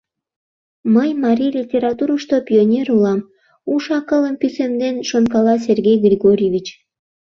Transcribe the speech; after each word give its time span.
«Мый 0.95 1.09
марий 1.23 1.51
литературышто 1.59 2.35
пионер 2.47 2.87
улам,— 2.95 3.19
уш-акылым 3.73 4.35
пӱсемден 4.41 4.95
шонкала 5.09 5.55
Сергей 5.65 5.97
Григорьевич. 6.05 6.67